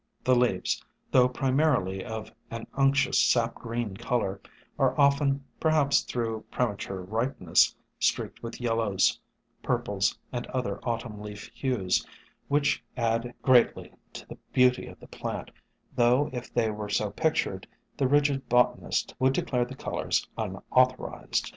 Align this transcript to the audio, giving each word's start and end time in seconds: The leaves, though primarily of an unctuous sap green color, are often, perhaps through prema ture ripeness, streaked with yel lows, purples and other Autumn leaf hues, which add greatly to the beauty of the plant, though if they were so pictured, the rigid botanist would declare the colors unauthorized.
The 0.23 0.33
leaves, 0.35 0.83
though 1.11 1.29
primarily 1.29 2.03
of 2.03 2.31
an 2.49 2.65
unctuous 2.73 3.23
sap 3.23 3.53
green 3.53 3.95
color, 3.95 4.41
are 4.79 4.99
often, 4.99 5.45
perhaps 5.59 6.01
through 6.01 6.43
prema 6.49 6.75
ture 6.75 7.03
ripeness, 7.03 7.75
streaked 7.99 8.41
with 8.41 8.59
yel 8.59 8.77
lows, 8.77 9.19
purples 9.61 10.17
and 10.31 10.47
other 10.47 10.79
Autumn 10.81 11.21
leaf 11.21 11.51
hues, 11.53 12.03
which 12.47 12.83
add 12.97 13.35
greatly 13.43 13.93
to 14.13 14.27
the 14.27 14.39
beauty 14.51 14.87
of 14.87 14.99
the 14.99 15.05
plant, 15.07 15.51
though 15.95 16.31
if 16.33 16.51
they 16.51 16.71
were 16.71 16.89
so 16.89 17.11
pictured, 17.11 17.67
the 17.95 18.07
rigid 18.07 18.49
botanist 18.49 19.13
would 19.19 19.33
declare 19.33 19.65
the 19.65 19.75
colors 19.75 20.27
unauthorized. 20.35 21.47